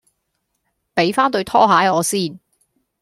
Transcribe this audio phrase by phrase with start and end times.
[0.95, 2.39] 俾番對拖鞋我先